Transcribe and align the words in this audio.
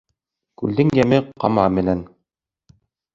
Күлдең 0.63 0.87
йәме 0.99 1.19
ҡама 1.43 1.65
менән 1.81 2.01